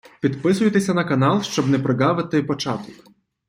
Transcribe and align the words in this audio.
Підписуйтеся 0.21 0.93
на 0.93 1.03
канал, 1.03 1.41
щоб 1.41 1.69
не 1.69 1.79
проґавити 1.79 2.43
початок. 2.43 3.07